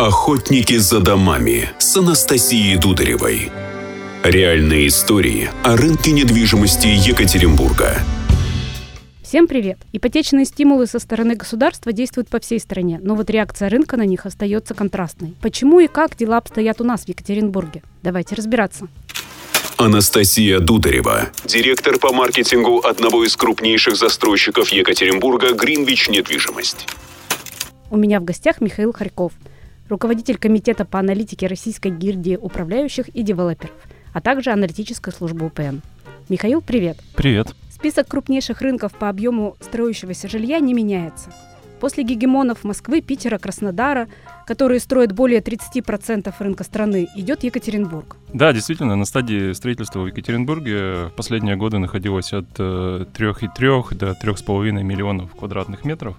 [0.00, 3.52] Охотники за домами с Анастасией Дударевой.
[4.22, 7.98] Реальные истории о рынке недвижимости Екатеринбурга.
[9.22, 9.78] Всем привет!
[9.92, 14.24] Ипотечные стимулы со стороны государства действуют по всей стране, но вот реакция рынка на них
[14.24, 15.34] остается контрастной.
[15.42, 17.82] Почему и как дела обстоят у нас в Екатеринбурге?
[18.02, 18.88] Давайте разбираться.
[19.76, 26.88] Анастасия Дударева, директор по маркетингу одного из крупнейших застройщиков Екатеринбурга «Гринвич Недвижимость».
[27.90, 29.34] У меня в гостях Михаил Харьков–
[29.90, 33.74] руководитель Комитета по аналитике Российской гильдии управляющих и девелоперов,
[34.14, 35.80] а также аналитической службы УПН.
[36.28, 36.96] Михаил, привет.
[37.16, 37.54] Привет.
[37.70, 41.30] Список крупнейших рынков по объему строящегося жилья не меняется.
[41.80, 44.08] После гегемонов Москвы, Питера, Краснодара,
[44.46, 48.16] которые строят более 30% рынка страны, идет Екатеринбург.
[48.32, 54.10] Да, действительно, на стадии строительства в Екатеринбурге в последние годы находилось от э, 3,3 до
[54.10, 56.16] 3,5 миллионов квадратных метров.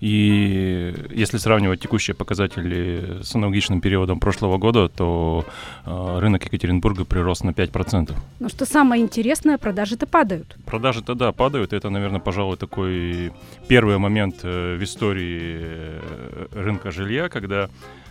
[0.00, 5.44] И если сравнивать текущие показатели с аналогичным периодом прошлого года, то
[5.86, 8.14] э, рынок Екатеринбурга прирос на 5%.
[8.40, 10.56] Но что самое интересное, продажи-то падают.
[10.66, 11.72] Продажи-то, да, падают.
[11.72, 13.32] Это, наверное, пожалуй, такой
[13.68, 17.68] первый момент э, в истории э, рынка жилья, когда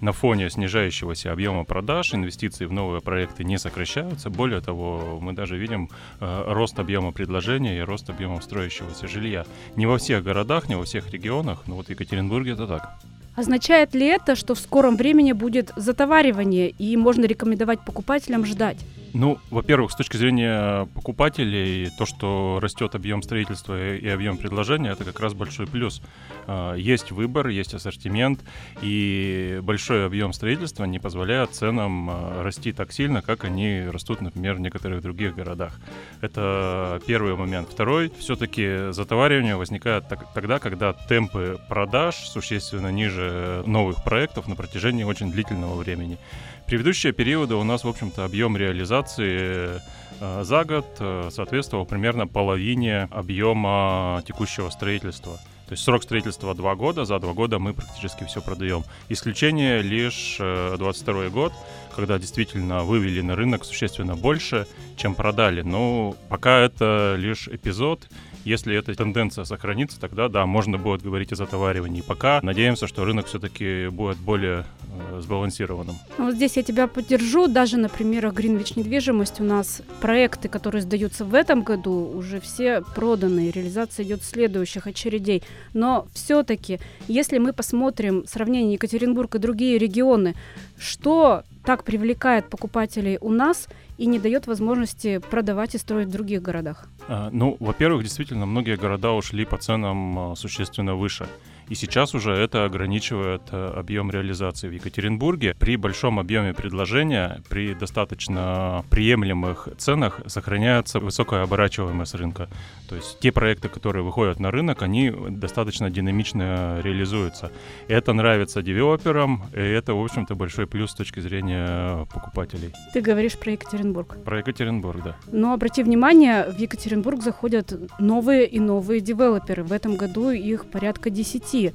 [0.00, 4.30] на фоне снижающегося объема продаж инвестиции в новые проекты не сокращаются.
[4.30, 9.46] Более того, мы даже видим э, рост объема предложения и рост объема строящегося жилья.
[9.74, 12.98] Не во всех городах, не во всех регионах, но вот в Екатеринбурге это так.
[13.34, 18.78] Означает ли это, что в скором времени будет затоваривание и можно рекомендовать покупателям ждать?
[19.18, 25.04] Ну, во-первых, с точки зрения покупателей, то, что растет объем строительства и объем предложения, это
[25.04, 26.02] как раз большой плюс.
[26.46, 28.40] А, есть выбор, есть ассортимент,
[28.82, 34.56] и большой объем строительства не позволяет ценам а, расти так сильно, как они растут, например,
[34.56, 35.80] в некоторых других городах.
[36.20, 37.70] Это первый момент.
[37.70, 45.32] Второй, все-таки затоваривание возникает тогда, когда темпы продаж существенно ниже новых проектов на протяжении очень
[45.32, 46.18] длительного времени.
[46.66, 49.78] Предыдущие периоды у нас, в общем-то, объем реализации э,
[50.20, 55.38] за год э, соответствовал примерно половине объема текущего строительства.
[55.66, 58.84] То есть срок строительства 2 года, за 2 года мы практически все продаем.
[59.08, 61.52] Исключение лишь 22 э, год,
[61.96, 65.62] когда действительно вывели на рынок существенно больше, чем продали.
[65.62, 68.06] Но пока это лишь эпизод,
[68.44, 72.00] если эта тенденция сохранится, тогда да, можно будет говорить о затоваривании.
[72.00, 74.64] Пока надеемся, что рынок все-таки будет более
[75.10, 75.96] э, сбалансированным.
[76.16, 77.48] Ну, вот здесь я тебя поддержу.
[77.48, 82.82] Даже на примерах Гринвич недвижимость у нас проекты, которые сдаются в этом году, уже все
[82.94, 83.50] проданы.
[83.50, 85.42] Реализация идет следующих очередей.
[85.72, 90.36] Но все-таки, если мы посмотрим сравнение Екатеринбург и другие регионы,
[90.78, 93.68] что так привлекает покупателей у нас
[93.98, 96.88] и не дает возможности продавать и строить в других городах?
[97.08, 101.26] А, ну, во-первых, действительно, многие города ушли по ценам а, существенно выше.
[101.68, 105.56] И сейчас уже это ограничивает э, объем реализации в Екатеринбурге.
[105.58, 112.48] При большом объеме предложения, при достаточно приемлемых ценах сохраняется высокая оборачиваемость рынка.
[112.88, 117.50] То есть те проекты, которые выходят на рынок, они достаточно динамично реализуются.
[117.88, 122.72] Это нравится девелоперам, и это, в общем-то, большой плюс с точки зрения покупателей.
[122.92, 123.85] Ты говоришь про Екатеринбург.
[124.24, 125.16] Про Екатеринбург, да.
[125.32, 129.64] Но обрати внимание, в Екатеринбург заходят новые и новые девелоперы.
[129.64, 131.72] В этом году их порядка 10 расти.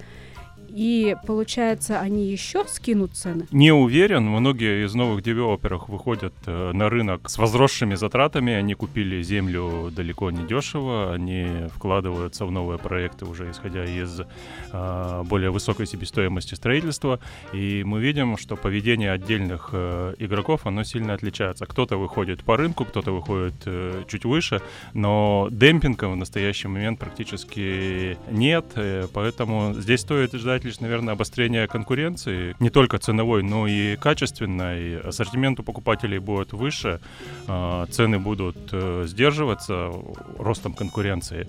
[0.74, 3.48] И получается, они еще скинут цены?
[3.52, 4.24] Не уверен.
[4.24, 8.54] Многие из новых девелоперов выходят э, на рынок с возросшими затратами.
[8.54, 11.14] Они купили землю далеко не дешево.
[11.14, 14.22] Они вкладываются в новые проекты уже исходя из
[14.72, 17.20] э, более высокой себестоимости строительства.
[17.54, 21.66] И мы видим, что поведение отдельных э, игроков, оно сильно отличается.
[21.66, 24.62] Кто-то выходит по рынку, кто-то выходит э, чуть выше,
[24.94, 28.66] но демпинга в настоящий момент практически нет.
[28.76, 33.96] Э, поэтому здесь стоит ждать означает лишь, наверное, обострение конкуренции, не только ценовой, но и
[33.98, 35.00] качественной.
[35.00, 37.00] Ассортимент у покупателей будет выше,
[37.48, 39.92] а, цены будут э, сдерживаться
[40.40, 41.48] ростом конкуренции.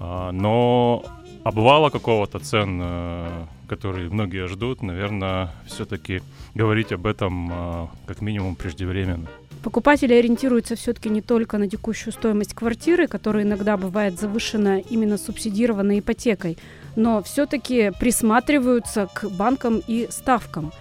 [0.00, 1.04] А, но
[1.44, 6.22] обвала какого-то цен, э, который многие ждут, наверное, все-таки
[6.54, 9.26] говорить об этом а, как минимум преждевременно.
[9.62, 16.00] Покупатели ориентируются все-таки не только на текущую стоимость квартиры, которая иногда бывает завышена именно субсидированной
[16.00, 16.58] ипотекой,
[16.96, 20.72] но все-таки присматриваются к банкам и ставкам.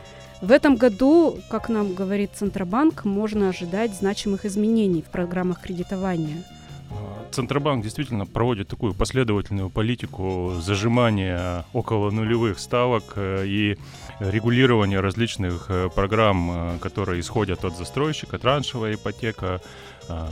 [0.42, 6.44] В этом году, как нам говорит Центробанк, можно ожидать значимых изменений в программах кредитования.
[7.32, 13.78] Центробанк действительно проводит такую последовательную политику зажимания около нулевых ставок э, и
[14.20, 19.62] регулирования различных э, программ, э, которые исходят от застройщика, траншевая ипотека,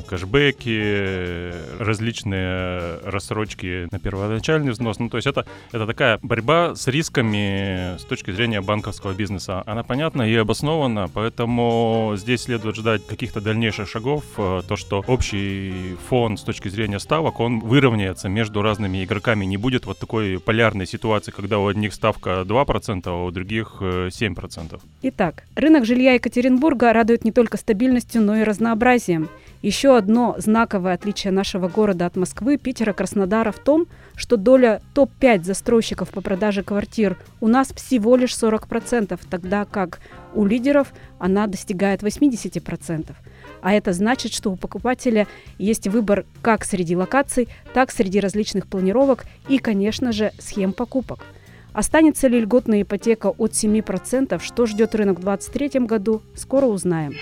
[0.05, 4.99] кэшбэки, различные рассрочки на первоначальный взнос.
[4.99, 9.63] Ну, то есть это, это такая борьба с рисками с точки зрения банковского бизнеса.
[9.65, 14.25] Она понятна и обоснована, поэтому здесь следует ждать каких-то дальнейших шагов.
[14.35, 19.45] То, что общий фон с точки зрения ставок, он выровняется между разными игроками.
[19.45, 24.75] Не будет вот такой полярной ситуации, когда у одних ставка 2%, а у других 7%.
[24.75, 29.29] Э, Итак, рынок жилья Екатеринбурга радует не только стабильностью, но и разнообразием.
[29.61, 33.85] Еще одно знаковое отличие нашего города от Москвы, Питера, Краснодара в том,
[34.15, 39.99] что доля топ-5 застройщиков по продаже квартир у нас всего лишь 40%, тогда как
[40.33, 43.13] у лидеров она достигает 80%.
[43.61, 49.25] А это значит, что у покупателя есть выбор как среди локаций, так среди различных планировок
[49.47, 51.25] и, конечно же, схем покупок.
[51.73, 54.41] Останется ли льготная ипотека от 7%?
[54.43, 56.21] Что ждет рынок в 2023 году?
[56.35, 57.13] Скоро узнаем.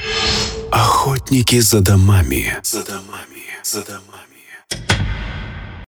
[0.71, 2.55] Охотники за домами.
[2.63, 3.43] За домами.
[3.63, 4.28] За домами.